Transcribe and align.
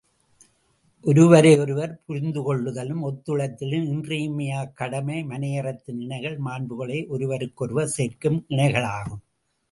ஒருவரை 1.01 1.59
ஒருவர் 1.59 2.01
புரிந்துகொள்ளுதலும், 2.07 3.03
ஒத்துழைத்தலும் 3.03 3.83
இன்றியமையாக் 3.83 4.73
கடமை 4.73 5.23
மனையறத்தின் 5.23 5.99
இணைகள், 5.99 6.37
மாண்புகளை 6.45 7.07
ஒருவருக்கொருவர் 7.07 7.87
சேர்க்கும் 7.87 8.45
இணைகளாகும். 8.49 9.21